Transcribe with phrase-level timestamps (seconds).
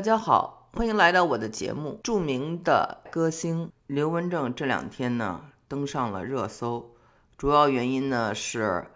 [0.00, 2.00] 大家好，欢迎来到我的节目。
[2.02, 6.96] 著名的歌星刘文正这两天呢登上了热搜，
[7.36, 8.86] 主要原因呢是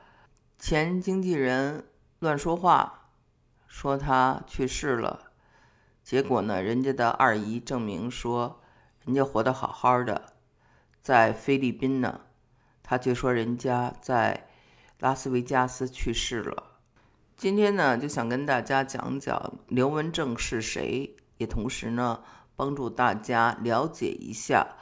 [0.59, 1.85] 前经纪人
[2.21, 3.11] 乱说话，
[3.67, 5.25] 说他去世了。
[6.03, 8.63] 结果呢，人家的二姨证明说
[9.05, 10.33] 人家活得好好的，
[11.03, 12.23] 在菲律宾呢，
[12.83, 14.49] 他却说人家在
[15.01, 16.74] 拉斯维加斯去世了。
[17.37, 22.21] 今天呢，就想跟大家讲讲刘文正是谁，也同时呢，
[22.57, 24.77] 帮助大家了解一下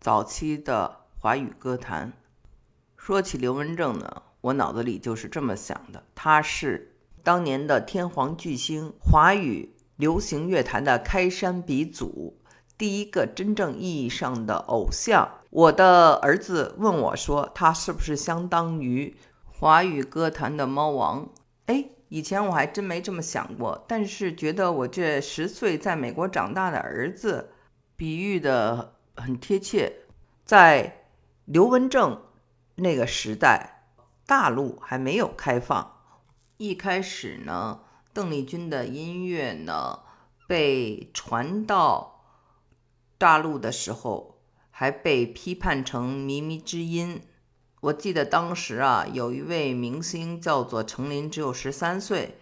[0.00, 2.12] 早期的华语歌坛。
[2.96, 12.38] 说起刘文正呢，我脑子里就是这么想的：他是当年的天皇巨星，华语流行乐坛的开山鼻祖，
[12.76, 15.38] 第一个真正意义上的偶像。
[15.50, 21.28] 我的儿子问我说，他是不是相当于华语歌坛的猫王？
[21.66, 27.52] 哎，以前我还真没这么想过，但是觉得我这十岁在美国长大的儿子，
[27.96, 29.92] 比喻的很贴切。
[30.44, 31.06] 在
[31.44, 32.20] 刘文正
[32.74, 33.84] 那个时代，
[34.26, 36.00] 大陆还没有开放，
[36.56, 37.82] 一开始呢，
[38.12, 40.00] 邓丽君的音乐呢
[40.48, 42.24] 被传到
[43.16, 44.40] 大陆的时候，
[44.72, 47.22] 还被批判成靡靡之音。
[47.80, 52.36] 我记得当时啊，有一位明星叫做程琳，只有十三岁，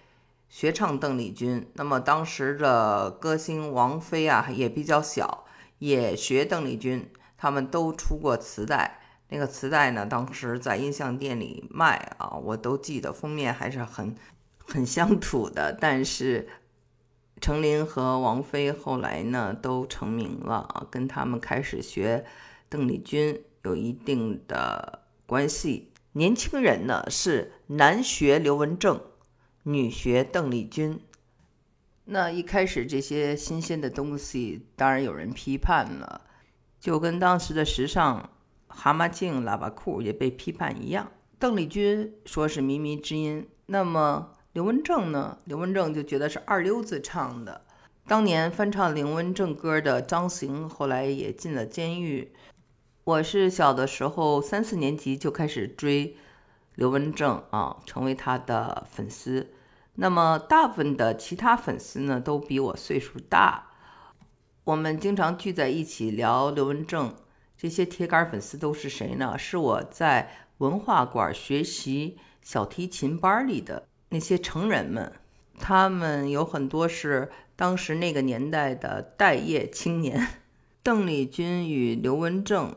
[0.48, 1.64] 学唱邓丽君。
[1.74, 5.44] 那么当时的歌星王菲啊，也比较小，
[5.78, 7.08] 也学邓丽君。
[7.36, 14.16] 他们都出过磁带，那个磁带呢，当时在音像店里卖啊，我都记得封面还是很
[14.66, 15.72] 很乡土的。
[15.80, 16.48] 但是
[17.40, 22.26] 程琳和王菲后来呢，都成名了，跟他们开始学
[22.68, 25.02] 邓丽君有一定的。
[25.28, 28.98] 关系，年轻人呢是男学刘文正，
[29.64, 30.98] 女学邓丽君。
[32.06, 36.22] 那一开始这些新鲜的东西，当然有人批判了，
[36.80, 38.30] 就跟当时的时尚
[38.68, 41.12] 蛤蟆镜、喇叭裤也被批判一样。
[41.38, 45.36] 邓丽君说是靡靡之音，那么刘文正呢？
[45.44, 47.66] 刘文正就觉得是二流子唱的。
[48.06, 52.32] 当年翻唱刘文正歌的张行，后来也进了监狱。
[53.08, 56.14] 我是小的时候三四年级就开始追
[56.74, 59.48] 刘文正啊，成为他的粉丝。
[59.94, 63.70] 那么大部分的其他粉丝呢，都比我岁数大。
[64.64, 67.14] 我们经常聚在一起聊刘文正。
[67.56, 69.38] 这些铁杆粉丝都是谁呢？
[69.38, 75.10] 是我在文化馆学习小提琴班里的那些成人们。
[75.58, 80.28] 他们有很多是当时那个年代的待业青年。
[80.84, 82.76] 邓丽君与刘文正。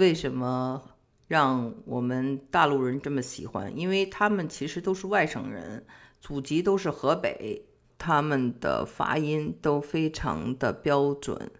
[0.00, 0.82] 为什么
[1.28, 3.70] 让我们大陆人这么喜欢？
[3.78, 5.84] 因为他们其实都是外省人，
[6.22, 7.66] 祖籍都是河北，
[7.98, 11.50] 他们的发音都非常的标准，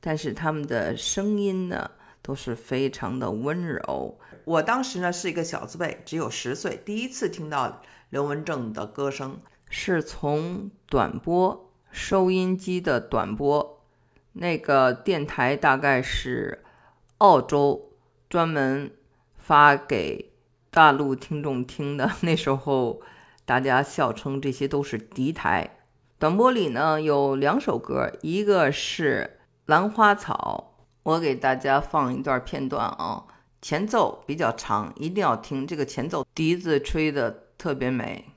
[0.00, 1.90] 但是他们的声音呢
[2.22, 4.18] 都是非常的温柔。
[4.46, 9.38] 我当时呢是一个小字辈，只有十岁，第一次听到刘文正的歌声，
[9.68, 13.84] 是从短波收音机的短波，
[14.32, 16.64] 那个电台大概是
[17.18, 17.88] 澳洲。
[18.30, 18.92] 专门
[19.36, 20.30] 发给
[20.70, 23.02] 大陆听众听的，那时候
[23.44, 25.78] 大家笑称这些都是敌台。
[26.16, 33.24] 短波里呢有两首歌，一个是《兰花草》，我给大家放一段片段啊，
[33.60, 38.29] 前奏比较长，一定要听这个前奏，笛子吹的特别美。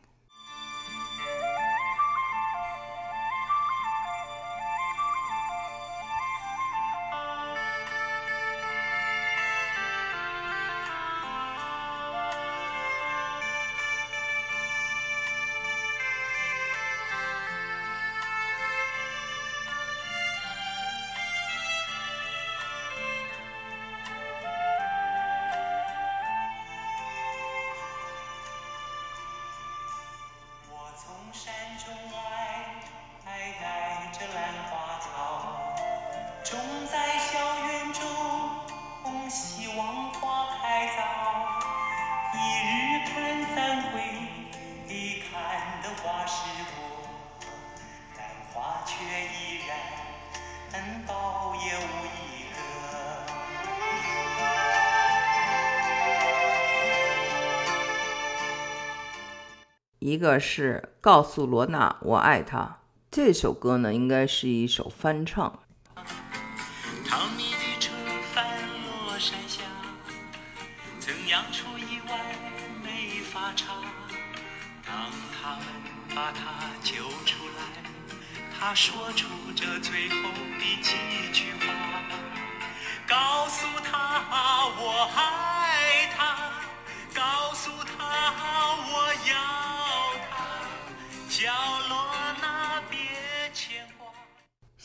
[60.13, 65.62] 一个是告诉罗娜我爱她，这首歌呢应该是一首翻唱。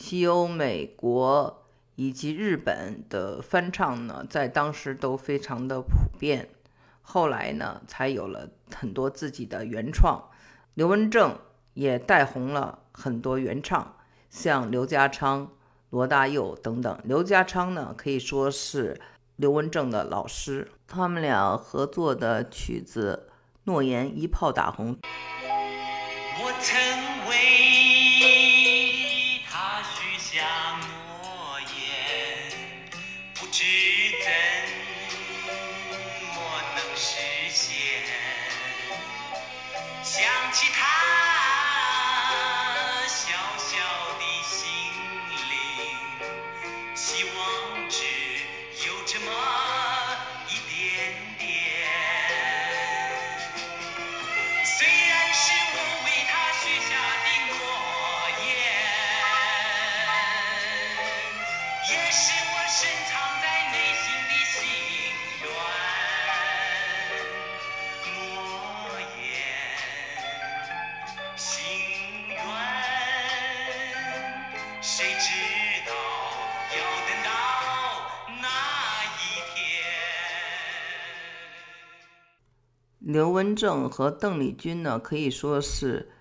[0.09, 1.61] 西欧、美国
[1.93, 6.49] 以及日本的翻唱呢，在当时都非常的普遍。
[7.03, 10.31] 后来呢，才有了很多自己的原创。
[10.73, 11.37] 刘文正
[11.75, 13.97] 也带红了很多原唱，
[14.31, 15.51] 像刘家昌、
[15.91, 16.99] 罗大佑等等。
[17.03, 18.99] 刘家昌呢，可以说是
[19.35, 20.71] 刘文正的老师。
[20.87, 23.29] 他们俩合作的曲子
[23.65, 24.97] 《诺言》一炮打红。
[26.41, 27.68] 我曾为
[83.11, 86.11] 刘文正和邓丽君呢，可以说是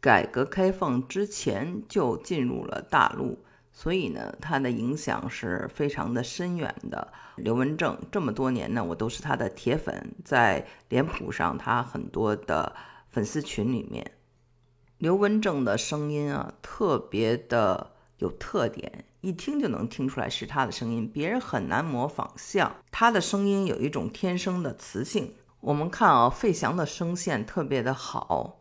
[0.00, 7.12] 改革开放之前就进入了大陆，所以呢，他的影响是非常的深远的。
[7.36, 12.74] 刘文正这么多年呢，我都是他的铁粉，在脸谱上他很多的
[13.10, 14.12] 粉丝群里面，
[14.96, 17.90] 刘文正的声音啊，特别的
[18.20, 22.74] 有特点，一听就能听出来是他的声音，别人很难模仿像。
[22.90, 25.34] 他的声音有一种天生的磁性。
[25.60, 28.60] 我们看啊，费翔的声线特别的好，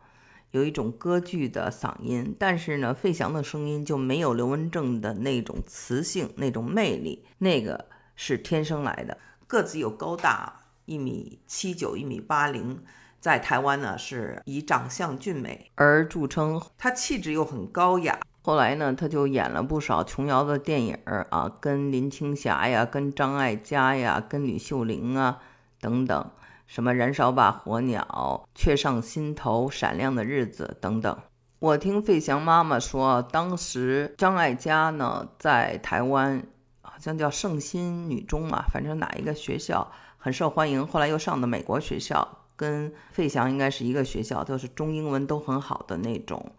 [0.50, 7.86] 有一种歌剧的嗓音，但是呢，费翔的声音就没有刘文正的那种磁性、那种魅力，那个
[8.16, 9.16] 是天生来的。
[9.46, 12.82] 个子又高大，一米七九、一米八零，
[13.20, 18.20] 在台湾呢是以长相俊美而著称，他气质又很高雅。
[18.42, 25.40] 后来呢，他就演了不少琼瑶的电影儿啊，跟林青霞呀，跟张艾嘉呀，跟吕秀玲啊
[25.80, 26.32] 等等。
[26.68, 31.18] 什么燃烧吧火鸟、却上心头、闪亮的日子等等。
[31.60, 36.44] 我听费翔妈妈说，当时张艾嘉呢在台湾，
[36.82, 40.86] 好像叫圣心女中嘛，反正哪一个学校很受欢迎。
[40.86, 46.54] 后来又上的美国学校，跟费翔应该是一个学校，都是中英文都很好的那种。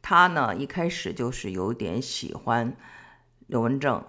[0.00, 2.74] 他呢一开始就是有点喜欢
[3.48, 4.02] 刘文正。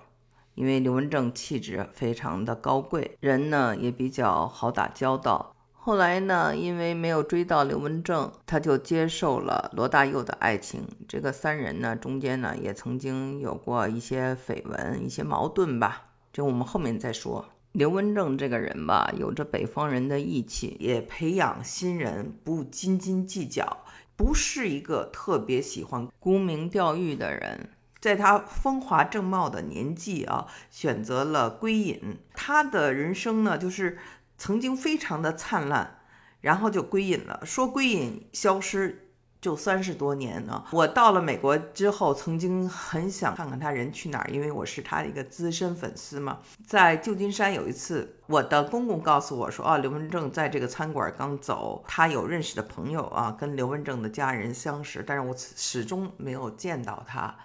[0.59, 5.55] 因为刘文正气质非常的高贵，人呢也比较好打交道。
[5.71, 10.85] 后来呢，因为没有追到刘文正，他就接受了罗大佑的爱情。
[11.07, 16.07] 这个三人呢，中间呢也曾经有过一些绯闻、一些矛盾吧。
[16.33, 17.45] 这我们后面再说。
[17.71, 23.85] 刘文正这个人吧，有着北方人的义气，也培养新人，不斤斤计较，
[24.17, 27.69] 不是一个特别喜欢沽名钓誉的人。
[27.99, 32.19] 在他风华正茂的年纪啊，选择了归隐。
[32.33, 33.97] 他的人生呢，就是
[34.37, 35.99] 曾经非常的灿烂，
[36.41, 37.41] 然后就归隐了。
[37.45, 39.09] 说归隐消失
[39.41, 40.63] 就三十多年呢。
[40.71, 46.39] 我到了美国之后，曾经很想看看他人去哪儿，因为我是他的一个资深粉丝嘛。
[46.65, 57.35] 在旧金山有一次，我的公公告诉我说，啊，刘文正在这个餐馆刚走，他有认识的朋友啊，跟刘文正的家人相识，但是我始终没有见到他。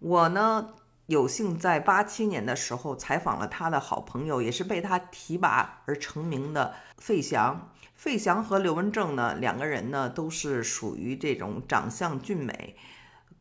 [0.00, 0.70] 我呢，
[1.06, 7.70] 有幸在八七年的时候采访了他的好朋友，也是被他提拔而成名的费翔。
[7.94, 12.76] 费翔和刘文正呢，两个人呢都是属于这种长相俊美、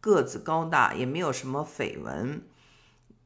[0.02, 2.42] 个子高大，也没有什么绯闻，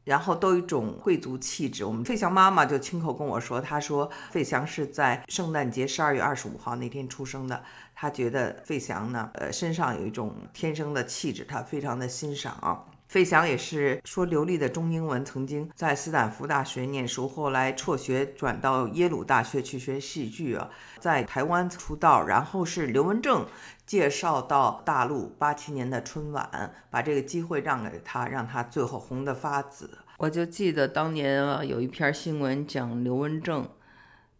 [0.04, 1.86] 然后都有一种贵族气质。
[1.86, 7.64] 我们费翔妈妈就亲口跟我说，她说费翔是在圣诞节十二月二十五号那天出生的，
[7.96, 12.93] 她觉得费翔呢，呃，身上有一种天生的气质，她非常的欣赏。
[13.14, 20.68] 费翔也是说流利的中英文，曾经在斯坦福大学念书，后来辍学转到耶鲁大学去学戏剧啊，
[20.98, 23.46] 在台湾出道，然后是刘文正
[23.86, 30.00] 介绍到大陆八七年的春晚，把这个机会让给他，让他最后红得发紫。
[30.18, 33.70] 我就记得当年啊，有一篇新闻讲刘文正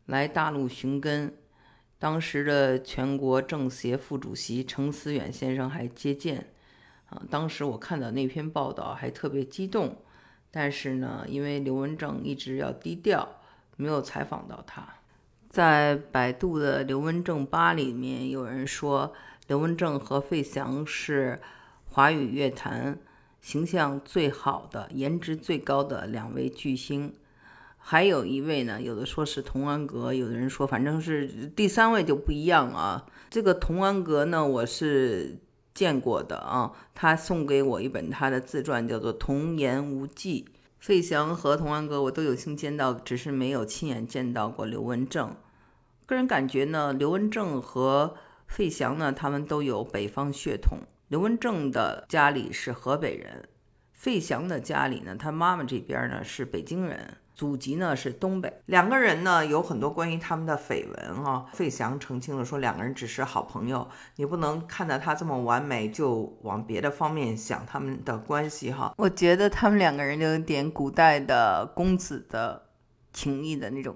[0.08, 1.32] 来大陆寻根，
[2.00, 6.48] 当时的全国政协副主席程思远先生还接见。
[7.30, 9.96] 当时我看到那篇报道还特别激动，
[10.52, 13.28] 但是呢，因为刘文正一直要低调，
[13.78, 14.88] 没有采访到他。
[15.50, 19.14] 在百度的刘文正吧里面，有人说
[19.48, 21.40] 刘文正和费翔是
[21.86, 22.98] 华语乐坛
[23.40, 27.14] 形象最好的、颜值最高的两位巨星。
[27.78, 33.06] 还有一位呢，有的说是童安格，有的人说反正是第三位就不一样啊。
[33.30, 35.38] 这个童安格呢，我是
[35.74, 40.46] 见过的啊，他送给我一本他的自传，叫做《童言无忌》。
[40.78, 45.36] 费翔和童安格我都有幸见到，只是没有亲眼见到过刘文正。
[46.06, 48.16] 个人感觉呢，刘文正和
[48.48, 50.80] 费翔呢，他们都有北方血统。
[51.08, 53.48] 刘文正的家里是河北人，
[53.94, 57.18] 费翔的家里呢，他妈妈这边呢是北京人。
[57.36, 61.46] 祖籍呢是东北，两个人呢有很多关于他们的绯闻啊。
[61.54, 63.88] 费翔澄清了说，两个人只是好朋友，
[64.18, 68.94] 你不能看到他这么完美就往别的方面想他们的关系哈。
[68.98, 72.70] 我觉得他们两个人就有点古代的公子的
[73.12, 73.96] 情谊的那种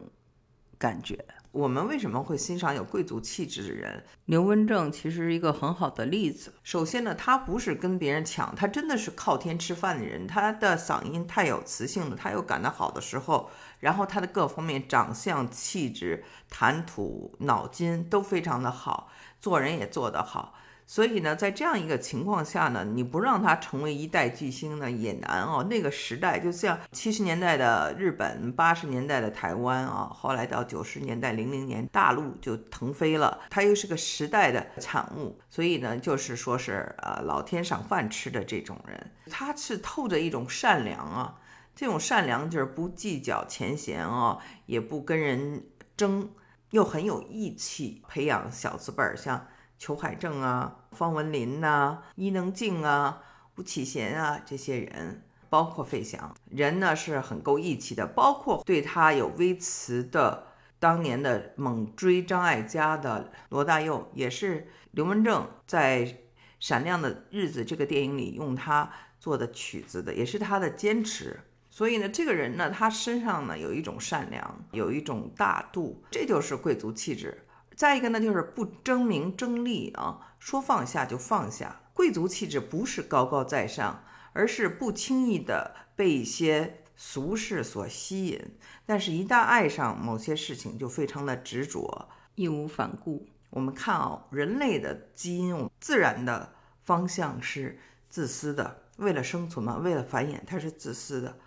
[0.78, 1.24] 感觉。
[1.52, 4.04] 我们为什么会欣赏有贵族气质的人？
[4.26, 6.54] 刘文正其实是一个很好的例子。
[6.62, 10.28] 首先呢，他不是跟别人抢，他真的是靠天吃饭的人。
[10.28, 13.50] 他的嗓音太有磁性了，他又感到好的时候，
[13.80, 20.54] 然后他的各方面长相、气质、谈吐、脑筋都非常的好，做人也做得好。
[20.90, 25.62] 所以呢，在这样一个情况下呢，你不让他成为一代巨星呢也难哦。
[25.70, 33.38] 那个时代就像七十年代的日本，八十年代的台湾啊，后来到九十年代、零零年大陆就腾飞了。
[33.50, 41.36] 他又是个时代的产物，所以呢，就是说是呃老天赏饭吃的这种人，他是透着一种善良啊。
[41.76, 45.66] 这种善良就是不计较前嫌啊，也不跟人
[45.98, 46.30] 争，
[46.70, 49.46] 又很有义气，培养小资辈儿像。
[49.78, 53.22] 裘海正啊，方文琳呐，伊能静啊，
[53.56, 58.08] 吴启贤啊，这些人，包括费翔，人呢是很够义气的。
[58.08, 60.48] 包括对他有微词的
[60.80, 66.06] 当年的猛追张艾嘉的罗大佑，也是刘文正在
[66.60, 71.40] 《闪亮的日子》这个电影里用他做的曲子的，也是他的坚持。
[71.70, 77.44] 所以呢，这个人呢，他身上呢有一种善良，有一种大度，这就是贵族气质。
[77.78, 81.84] 再一个呢，就是不争名争利啊，说放下就放下。
[81.94, 84.04] 贵族气质不是高高在上，
[84.34, 88.42] 而是不轻易的被一些俗事所吸引，
[88.88, 93.28] 但是，一旦爱上某些事情，就非常的执着，义无反顾。
[93.52, 96.54] 我们看啊，人类的基因，自然的
[96.84, 97.78] 方向是
[98.10, 101.38] 自私的，为了生存嘛，为了繁衍，它是自私的。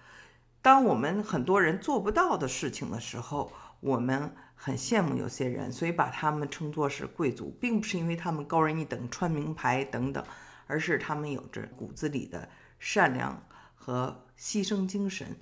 [0.63, 4.35] 当我们很多人做不到的事情的时候，我们。
[4.63, 10.23] 很羡慕有些人，所以把他们称作是贵族，并不是因为他们高人一等、穿名牌等等，
[10.67, 12.47] 而是他们有着骨子里的
[12.79, 13.43] 善良
[13.75, 15.41] 和牺牲精神。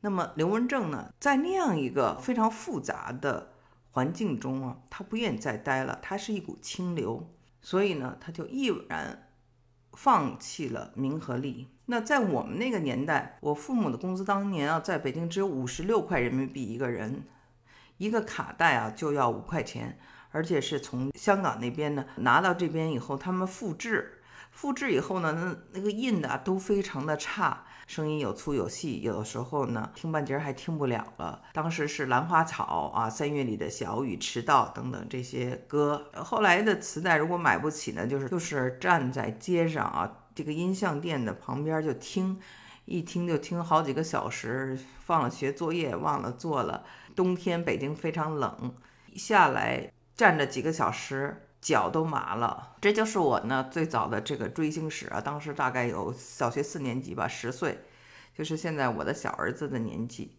[0.00, 3.52] 那么刘文正呢，在那样一个非常复杂的
[3.92, 7.30] 环境中啊，他不愿意再待了，他是一股清流，
[7.62, 9.28] 所以呢，他就毅然
[9.92, 11.68] 放弃了名和利。
[11.86, 17.24] 那在我们那个年代，我父母的工资当年啊，在北京只有五十六块人民币一个人。
[17.98, 19.98] 一个卡带啊就要五块钱，
[20.30, 31.40] 而且是从香港那边呢拿到这边以后，他们复制，复制以后呢，那那个印的都非常的差，声音有粗有细，有的时候呢听半截还听不了了。
[31.54, 36.10] 当时是兰花草啊，三月里的小雨，迟到等等这些歌。
[36.16, 42.38] 后来的磁带如果买不起呢，就是就是站在街上啊，这个音像店的旁边就听，
[42.84, 46.84] 一听就听好几个小时，放了学作业忘了做了。
[47.14, 48.74] 冬天北京非常冷，
[49.14, 52.76] 下来站着几个小时，脚都麻了。
[52.82, 57.78] 这就是我呢最早的这个追星史啊，当时大概有小学四年级吧，十岁，
[58.36, 60.36] 就是现在我的小儿子的年纪。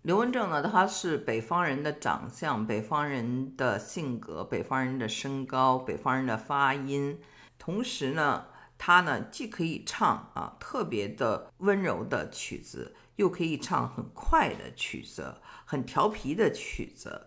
[0.00, 7.20] 刘文正呢，他是北方人的长相，北方人的性格，北方人的身高，北方人的发音，
[7.58, 8.46] 同时呢，
[8.78, 15.36] 他呢既可以唱啊特别的温柔的曲子，又可以唱很快的曲子。
[15.68, 17.26] 很调皮的曲子，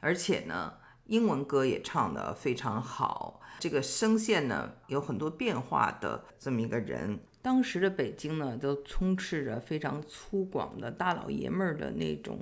[0.00, 3.40] 而且呢，英文歌也唱得非常好。
[3.60, 7.20] 这个声线呢，有很多变化的这么一个人。
[7.40, 12.40] 当时的北京呢，都充斥着非常粗犷的大老爷们儿的那种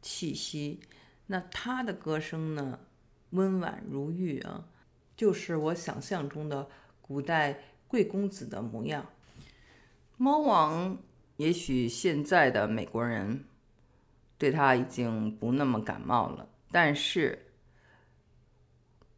[0.00, 0.80] 气息。
[1.26, 2.78] 那他的歌声呢，
[3.30, 4.64] 温婉如玉啊，
[5.14, 6.70] 就是我想象中的
[7.06, 7.58] 古代
[7.88, 9.06] 贵公子的模样。
[10.16, 10.98] 猫王，
[11.36, 13.44] 也许现在的美国人。
[14.38, 17.46] 对他已经不那么感冒了，但是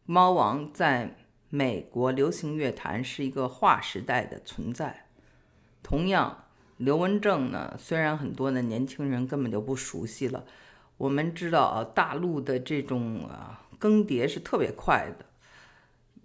[0.07, 1.16] 猫王在
[1.49, 5.09] 美国流行乐坛是一个划时代的存在。
[5.83, 6.45] 同样，
[6.76, 10.45] 刘文正呢，虽然很多的年轻人根本就不熟悉了，
[10.99, 15.26] 我们知道啊，大陆的这种啊更迭是特别快的，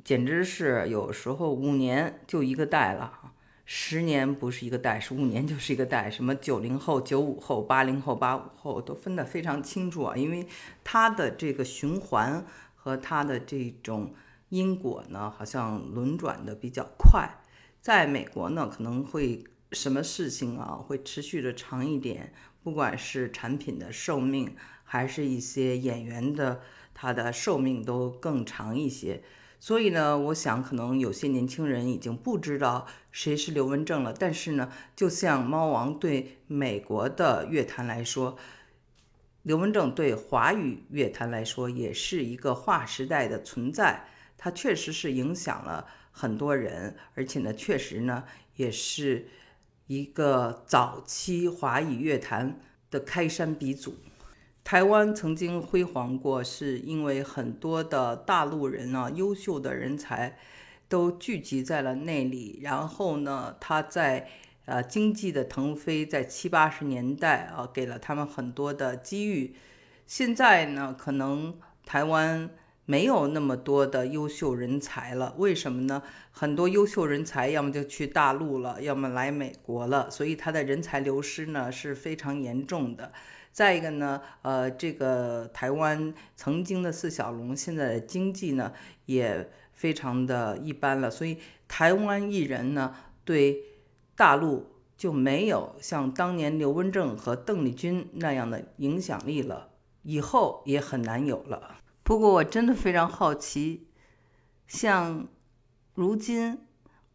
[0.04, 3.20] 简直是有时候五年就一个代了。
[3.66, 6.12] 十年不是一个代，是五年就是一个代。
[6.12, 10.46] 什么九零后、九五后、八零后、八五后都分得非常清楚啊，因为
[10.84, 12.46] 它的这个循环
[12.76, 14.14] 和它的这种
[14.50, 17.40] 因果呢，好像轮转的比较快。
[17.80, 26.60] 在美国呢，可能会什么事情啊会持续的长一点，不管是产品的寿命，还是一些演员的
[26.94, 29.24] 他的寿命都更长一些。
[29.64, 34.14] 所以呢，我想可能有些年轻人已经不知道谁是刘文正了。
[34.14, 38.38] 但是呢，就像猫王对美国的乐坛来说，
[39.44, 44.06] 刘文正对华语乐坛来说也是一个划时代的存在。
[44.38, 48.26] 他确实是影响了很多人，而且呢，确实呢，
[48.58, 49.30] 也是
[49.88, 52.60] 一个早期华语乐坛
[52.92, 53.96] 的开山鼻祖。
[54.64, 60.38] 台湾曾经辉煌过，是因为很多的大陆人呢，优秀的人才
[60.88, 62.60] 都聚集在了那里。
[62.62, 64.30] 然后呢，他在
[64.66, 69.54] 呃经济的腾飞，在七八十年代啊，给了他们很多的机遇。
[70.08, 72.50] 现在呢，可能台湾
[72.86, 75.36] 没有那么多的优秀人才了。
[75.38, 76.02] 为什么呢？
[76.32, 83.12] 很多优秀人才要么就去大陆了，要么来美国了，所以他的人才流失呢是非常严重的。
[83.54, 88.74] 再一个呢，呃，这个台湾曾经的四小龙，现在的经济呢
[89.06, 93.64] 也非常的一般了，所以台湾艺人呢对
[94.16, 99.70] 大陆就没有像当年刘文正和邓丽君那样的影响力了，
[100.02, 101.78] 以后也很难有了。
[102.02, 103.88] 不过我真的非常好奇，
[104.66, 105.28] 像
[105.94, 106.58] 如今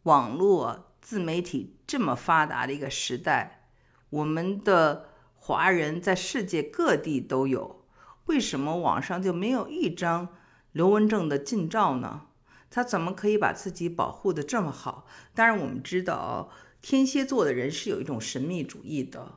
[0.04, 3.66] 网络自媒体这么发达的一个时代，
[4.11, 5.07] 我们的。
[5.38, 7.84] 华人在世界各地都有，
[8.26, 10.28] 为什么网上就没有一张
[10.73, 12.23] 刘文正的近照呢？
[12.71, 15.06] 他怎么可以把自己保护的这么好？
[15.34, 16.50] 当然，我们知道
[16.82, 19.36] 天蝎座的人是有一种神秘主义的，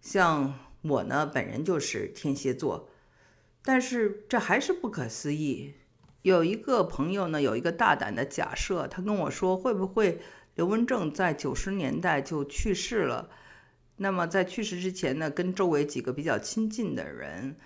[0.00, 2.88] 像我呢，本人就是天蝎座，
[3.62, 5.74] 但是这还是不可思议。
[6.22, 10.20] 有一个朋友呢，有一个大胆的假设，他跟我说，会不会
[10.56, 13.30] 刘文正在九十年代就去世了？
[13.96, 17.56] 那么在去世之前呢，跟周围几个比较亲近的人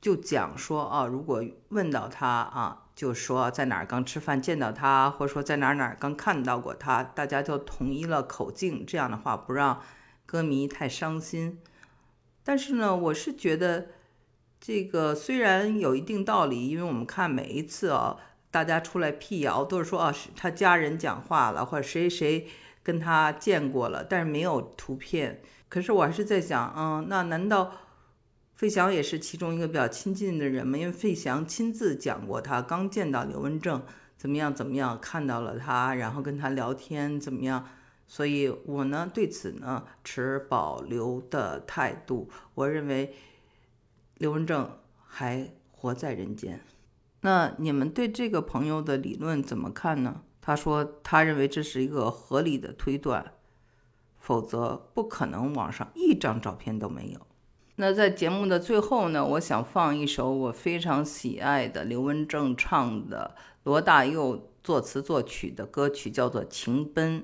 [0.00, 9.80] 就讲说啊，如果问到他啊，就说在哪儿刚吃饭见到他，或者说在哪儿哪儿刚看到过他，大家就统一了口径，这样的话不让
[10.26, 11.58] 歌迷太伤心。
[12.44, 13.86] 但是呢，我是觉得
[14.60, 18.16] 这个虽然有一定道理，因为我们看每一次啊，
[18.50, 22.46] 大家出来辟谣都是说啊，是他家人讲话了，或者谁谁。
[22.86, 25.42] 跟他见过了，但是没有图片。
[25.68, 27.72] 可是我还是在想，嗯，那难道
[28.54, 30.78] 费翔也是其中一个比较亲近的人吗？
[30.78, 33.82] 因为费翔亲自讲过，他刚见到刘文正
[34.16, 37.66] 怎么样怎么样，看到了他，然后跟他聊天怎么样。
[38.06, 42.30] 所以我呢对此呢持保留的态度。
[42.54, 43.16] 我认为
[44.18, 46.60] 刘文正还活在人间。
[47.22, 50.22] 那你们对这个朋友的理论怎么看呢？
[50.46, 53.32] 他说，他认为这是一个合理的推断，
[54.20, 57.18] 否则不可能网上一张照片都没有。
[57.74, 67.22] 那在节目的最后呢，我想放一首我非常喜爱的刘文正唱的、罗大佑作词作曲的歌曲，叫做《情奔》。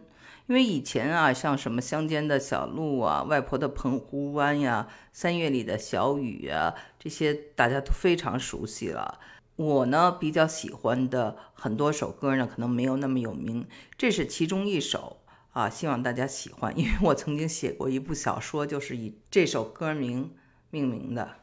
[0.49, 9.21] 因为以前啊，像什么乡间的小路啊、外婆的澎湖湾呀、三月里的小雨啊，这些大家都非常熟悉了。
[9.63, 15.19] 我呢比较喜欢的很多首歌呢，可能没有那么有名，这是其中一首
[15.53, 20.35] 啊，希望大家喜欢，因为我曾经写过一部小说，就是以这首歌名
[20.71, 21.42] 命名的。